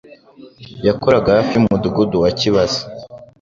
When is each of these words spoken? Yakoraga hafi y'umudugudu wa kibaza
Yakoraga 0.87 1.29
hafi 1.37 1.51
y'umudugudu 1.55 2.15
wa 2.23 2.29
kibaza 2.39 2.81